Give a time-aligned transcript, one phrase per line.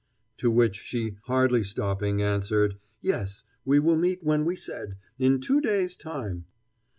[0.35, 5.61] to which she, hardly stopping, answered: "Yes we will meet when we said in two
[5.61, 6.45] days' time."